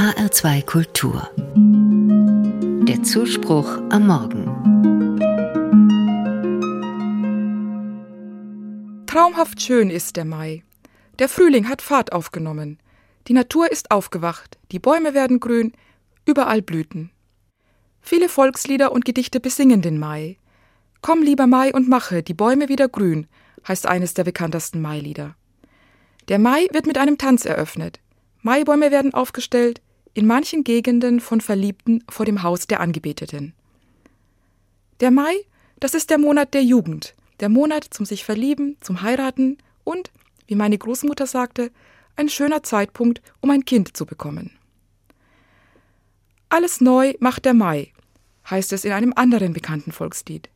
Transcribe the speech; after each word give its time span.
HR2 0.00 0.64
Kultur. 0.64 1.28
Der 2.88 3.02
Zuspruch 3.02 3.82
am 3.90 4.06
Morgen. 4.06 4.46
Traumhaft 9.06 9.60
schön 9.60 9.90
ist 9.90 10.16
der 10.16 10.24
Mai. 10.24 10.62
Der 11.18 11.28
Frühling 11.28 11.68
hat 11.68 11.82
Fahrt 11.82 12.14
aufgenommen. 12.14 12.78
Die 13.28 13.34
Natur 13.34 13.70
ist 13.70 13.90
aufgewacht, 13.90 14.56
die 14.72 14.78
Bäume 14.78 15.12
werden 15.12 15.38
grün, 15.38 15.74
überall 16.24 16.62
Blüten. 16.62 17.10
Viele 18.00 18.30
Volkslieder 18.30 18.92
und 18.92 19.04
Gedichte 19.04 19.38
besingen 19.38 19.82
den 19.82 19.98
Mai. 19.98 20.38
Komm, 21.02 21.20
lieber 21.22 21.46
Mai, 21.46 21.74
und 21.74 21.90
mache 21.90 22.22
die 22.22 22.32
Bäume 22.32 22.70
wieder 22.70 22.88
grün, 22.88 23.26
heißt 23.68 23.86
eines 23.86 24.14
der 24.14 24.24
bekanntesten 24.24 24.80
Mailieder. 24.80 25.36
Der 26.28 26.38
Mai 26.38 26.68
wird 26.72 26.86
mit 26.86 26.96
einem 26.96 27.18
Tanz 27.18 27.44
eröffnet. 27.44 28.00
Maibäume 28.40 28.90
werden 28.90 29.12
aufgestellt, 29.12 29.82
in 30.14 30.26
manchen 30.26 30.64
Gegenden 30.64 31.20
von 31.20 31.40
Verliebten 31.40 32.04
vor 32.08 32.26
dem 32.26 32.42
Haus 32.42 32.66
der 32.66 32.80
Angebeteten. 32.80 33.54
Der 35.00 35.10
Mai, 35.10 35.34
das 35.78 35.94
ist 35.94 36.10
der 36.10 36.18
Monat 36.18 36.52
der 36.54 36.62
Jugend, 36.62 37.14
der 37.40 37.48
Monat 37.48 37.84
zum 37.90 38.04
sich 38.04 38.24
verlieben, 38.24 38.76
zum 38.80 39.02
Heiraten 39.02 39.58
und, 39.84 40.10
wie 40.46 40.56
meine 40.56 40.76
Großmutter 40.76 41.26
sagte, 41.26 41.70
ein 42.16 42.28
schöner 42.28 42.62
Zeitpunkt, 42.62 43.22
um 43.40 43.50
ein 43.50 43.64
Kind 43.64 43.96
zu 43.96 44.04
bekommen. 44.04 44.50
Alles 46.48 46.80
neu 46.80 47.14
macht 47.20 47.44
der 47.44 47.54
Mai, 47.54 47.92
heißt 48.48 48.72
es 48.72 48.84
in 48.84 48.92
einem 48.92 49.12
anderen 49.14 49.52
bekannten 49.52 49.92
Volkslied. 49.92 50.50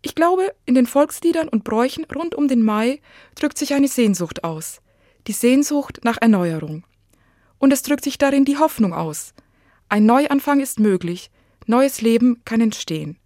Ich 0.00 0.14
glaube, 0.14 0.54
in 0.64 0.76
den 0.76 0.86
Volksliedern 0.86 1.48
und 1.48 1.64
Bräuchen 1.64 2.04
rund 2.04 2.36
um 2.36 2.46
den 2.46 2.62
Mai 2.62 3.00
drückt 3.34 3.58
sich 3.58 3.74
eine 3.74 3.88
Sehnsucht 3.88 4.44
aus, 4.44 4.80
die 5.26 5.32
Sehnsucht 5.32 6.00
nach 6.04 6.18
Erneuerung. 6.20 6.84
Und 7.58 7.72
es 7.72 7.82
drückt 7.82 8.04
sich 8.04 8.18
darin 8.18 8.44
die 8.44 8.58
Hoffnung 8.58 8.92
aus. 8.92 9.34
Ein 9.88 10.06
Neuanfang 10.06 10.60
ist 10.60 10.78
möglich, 10.80 11.30
neues 11.66 12.00
Leben 12.00 12.42
kann 12.44 12.60
entstehen. 12.60 13.18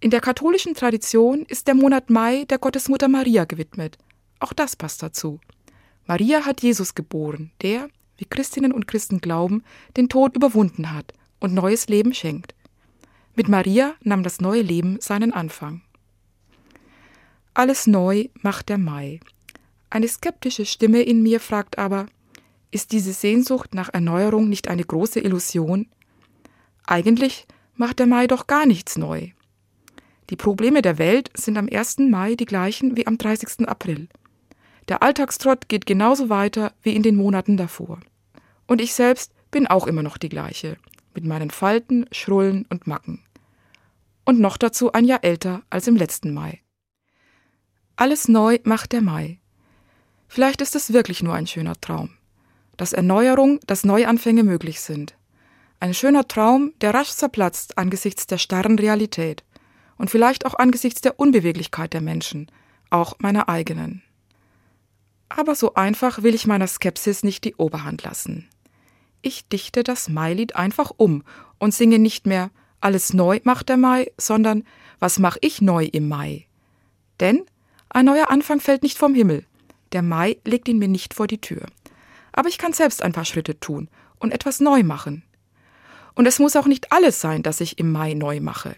In 0.00 0.10
der 0.10 0.20
katholischen 0.20 0.74
Tradition 0.74 1.46
ist 1.48 1.66
der 1.66 1.74
Monat 1.74 2.10
Mai 2.10 2.44
der 2.44 2.58
Gottesmutter 2.58 3.08
Maria 3.08 3.44
gewidmet. 3.44 3.96
Auch 4.38 4.52
das 4.52 4.76
passt 4.76 5.02
dazu. 5.02 5.40
Maria 6.06 6.44
hat 6.44 6.62
Jesus 6.62 6.94
geboren, 6.94 7.52
der, 7.62 7.88
wie 8.18 8.26
Christinnen 8.26 8.72
und 8.72 8.86
Christen 8.86 9.20
glauben, 9.20 9.62
den 9.96 10.08
Tod 10.08 10.36
überwunden 10.36 10.92
hat 10.92 11.14
und 11.40 11.54
neues 11.54 11.88
Leben 11.88 12.12
schenkt. 12.12 12.54
Mit 13.34 13.48
Maria 13.48 13.94
nahm 14.02 14.22
das 14.22 14.40
neue 14.40 14.62
Leben 14.62 15.00
seinen 15.00 15.32
Anfang. 15.32 15.80
Alles 17.54 17.86
neu 17.86 18.28
macht 18.42 18.68
der 18.68 18.78
Mai. 18.78 19.20
Eine 19.88 20.08
skeptische 20.08 20.66
Stimme 20.66 21.02
in 21.02 21.22
mir 21.22 21.40
fragt 21.40 21.78
aber, 21.78 22.06
ist 22.74 22.90
diese 22.90 23.12
Sehnsucht 23.12 23.72
nach 23.72 23.94
Erneuerung 23.94 24.48
nicht 24.48 24.66
eine 24.66 24.84
große 24.84 25.20
Illusion? 25.20 25.86
Eigentlich 26.86 27.46
macht 27.76 28.00
der 28.00 28.06
Mai 28.06 28.26
doch 28.26 28.48
gar 28.48 28.66
nichts 28.66 28.98
neu. 28.98 29.30
Die 30.30 30.36
Probleme 30.36 30.82
der 30.82 30.98
Welt 30.98 31.30
sind 31.34 31.56
am 31.56 31.68
1. 31.72 31.98
Mai 31.98 32.34
die 32.34 32.46
gleichen 32.46 32.96
wie 32.96 33.06
am 33.06 33.16
30. 33.16 33.68
April. 33.68 34.08
Der 34.88 35.02
Alltagstrott 35.02 35.68
geht 35.68 35.86
genauso 35.86 36.28
weiter 36.28 36.72
wie 36.82 36.94
in 36.94 37.04
den 37.04 37.14
Monaten 37.16 37.56
davor. 37.56 38.00
Und 38.66 38.80
ich 38.80 38.92
selbst 38.92 39.32
bin 39.52 39.68
auch 39.68 39.86
immer 39.86 40.02
noch 40.02 40.18
die 40.18 40.28
gleiche, 40.28 40.76
mit 41.14 41.24
meinen 41.24 41.50
Falten, 41.50 42.06
Schrullen 42.10 42.66
und 42.70 42.88
Macken. 42.88 43.22
Und 44.24 44.40
noch 44.40 44.56
dazu 44.56 44.92
ein 44.92 45.04
Jahr 45.04 45.22
älter 45.22 45.62
als 45.70 45.86
im 45.86 45.94
letzten 45.94 46.34
Mai. 46.34 46.60
Alles 47.94 48.26
neu 48.26 48.58
macht 48.64 48.92
der 48.92 49.00
Mai. 49.00 49.38
Vielleicht 50.26 50.60
ist 50.60 50.74
es 50.74 50.92
wirklich 50.92 51.22
nur 51.22 51.34
ein 51.34 51.46
schöner 51.46 51.80
Traum. 51.80 52.10
Dass 52.76 52.92
Erneuerung, 52.92 53.60
dass 53.66 53.84
Neuanfänge 53.84 54.42
möglich 54.42 54.80
sind. 54.80 55.16
Ein 55.80 55.94
schöner 55.94 56.26
Traum, 56.26 56.72
der 56.80 56.94
rasch 56.94 57.10
zerplatzt 57.10 57.78
angesichts 57.78 58.26
der 58.26 58.38
starren 58.38 58.78
Realität 58.78 59.44
und 59.98 60.10
vielleicht 60.10 60.46
auch 60.46 60.54
angesichts 60.54 61.00
der 61.00 61.18
Unbeweglichkeit 61.20 61.92
der 61.92 62.00
Menschen, 62.00 62.50
auch 62.90 63.16
meiner 63.18 63.48
eigenen. 63.48 64.02
Aber 65.28 65.54
so 65.54 65.74
einfach 65.74 66.22
will 66.22 66.34
ich 66.34 66.46
meiner 66.46 66.66
Skepsis 66.66 67.22
nicht 67.22 67.44
die 67.44 67.56
Oberhand 67.56 68.02
lassen. 68.02 68.48
Ich 69.22 69.48
dichte 69.48 69.82
das 69.82 70.08
Mailied 70.08 70.54
einfach 70.54 70.92
um 70.96 71.22
und 71.58 71.74
singe 71.74 71.98
nicht 71.98 72.26
mehr 72.26 72.50
Alles 72.80 73.14
neu 73.14 73.40
macht 73.44 73.68
der 73.68 73.78
Mai, 73.78 74.12
sondern 74.18 74.64
Was 75.00 75.18
mach 75.18 75.36
ich 75.40 75.60
neu 75.60 75.86
im 75.86 76.08
Mai? 76.08 76.46
Denn 77.20 77.44
ein 77.88 78.04
neuer 78.04 78.30
Anfang 78.30 78.60
fällt 78.60 78.82
nicht 78.82 78.98
vom 78.98 79.14
Himmel. 79.14 79.44
Der 79.92 80.02
Mai 80.02 80.38
legt 80.44 80.68
ihn 80.68 80.78
mir 80.78 80.88
nicht 80.88 81.14
vor 81.14 81.26
die 81.26 81.40
Tür. 81.40 81.66
Aber 82.36 82.48
ich 82.48 82.58
kann 82.58 82.72
selbst 82.72 83.00
ein 83.02 83.12
paar 83.12 83.24
Schritte 83.24 83.58
tun 83.60 83.88
und 84.18 84.32
etwas 84.32 84.58
neu 84.58 84.82
machen. 84.82 85.22
Und 86.14 86.26
es 86.26 86.40
muss 86.40 86.56
auch 86.56 86.66
nicht 86.66 86.90
alles 86.90 87.20
sein, 87.20 87.44
das 87.44 87.60
ich 87.60 87.78
im 87.78 87.92
Mai 87.92 88.14
neu 88.14 88.40
mache. 88.40 88.76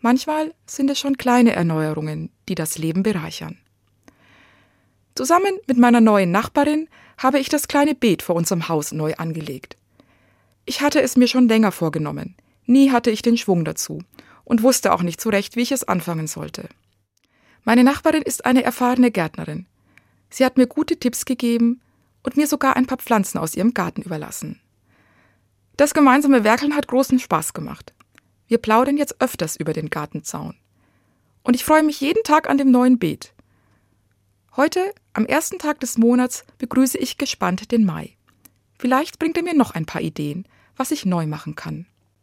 Manchmal 0.00 0.54
sind 0.66 0.90
es 0.90 0.98
schon 0.98 1.16
kleine 1.16 1.52
Erneuerungen, 1.52 2.30
die 2.48 2.54
das 2.54 2.76
Leben 2.76 3.02
bereichern. 3.02 3.58
Zusammen 5.14 5.58
mit 5.66 5.78
meiner 5.78 6.02
neuen 6.02 6.30
Nachbarin 6.30 6.88
habe 7.16 7.38
ich 7.38 7.48
das 7.48 7.66
kleine 7.66 7.94
Beet 7.94 8.22
vor 8.22 8.36
unserem 8.36 8.68
Haus 8.68 8.92
neu 8.92 9.14
angelegt. 9.14 9.78
Ich 10.66 10.82
hatte 10.82 11.00
es 11.00 11.16
mir 11.16 11.28
schon 11.28 11.48
länger 11.48 11.72
vorgenommen. 11.72 12.36
Nie 12.66 12.90
hatte 12.90 13.10
ich 13.10 13.22
den 13.22 13.38
Schwung 13.38 13.64
dazu 13.64 14.02
und 14.44 14.62
wusste 14.62 14.92
auch 14.92 15.02
nicht 15.02 15.20
so 15.20 15.30
recht, 15.30 15.56
wie 15.56 15.62
ich 15.62 15.72
es 15.72 15.84
anfangen 15.84 16.26
sollte. 16.26 16.68
Meine 17.64 17.84
Nachbarin 17.84 18.22
ist 18.22 18.44
eine 18.44 18.64
erfahrene 18.64 19.10
Gärtnerin. 19.10 19.64
Sie 20.28 20.44
hat 20.44 20.58
mir 20.58 20.66
gute 20.66 20.98
Tipps 20.98 21.24
gegeben 21.24 21.80
und 22.26 22.36
mir 22.36 22.48
sogar 22.48 22.76
ein 22.76 22.86
paar 22.86 22.98
Pflanzen 22.98 23.38
aus 23.38 23.54
ihrem 23.54 23.72
Garten 23.72 24.02
überlassen. 24.02 24.60
Das 25.76 25.94
gemeinsame 25.94 26.42
Werkeln 26.42 26.74
hat 26.74 26.88
großen 26.88 27.20
Spaß 27.20 27.52
gemacht. 27.54 27.94
Wir 28.48 28.58
plaudern 28.58 28.96
jetzt 28.96 29.20
öfters 29.20 29.56
über 29.56 29.72
den 29.72 29.90
Gartenzaun. 29.90 30.56
Und 31.44 31.54
ich 31.54 31.64
freue 31.64 31.84
mich 31.84 32.00
jeden 32.00 32.24
Tag 32.24 32.50
an 32.50 32.58
dem 32.58 32.72
neuen 32.72 32.98
Beet. 32.98 33.32
Heute, 34.56 34.92
am 35.12 35.24
ersten 35.24 35.58
Tag 35.58 35.78
des 35.80 35.98
Monats, 35.98 36.44
begrüße 36.58 36.98
ich 36.98 37.16
gespannt 37.16 37.70
den 37.70 37.84
Mai. 37.84 38.16
Vielleicht 38.76 39.20
bringt 39.20 39.36
er 39.36 39.44
mir 39.44 39.54
noch 39.54 39.70
ein 39.70 39.86
paar 39.86 40.00
Ideen, 40.00 40.48
was 40.76 40.90
ich 40.90 41.06
neu 41.06 41.26
machen 41.26 41.54
kann. 41.54 41.86